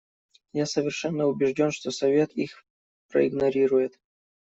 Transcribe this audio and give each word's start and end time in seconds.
Я 0.53 0.65
совершенно 0.65 1.27
убежден, 1.27 1.69
что 1.71 1.91
Совет 1.91 2.31
их 2.35 2.65
проигнорирует. 3.09 3.99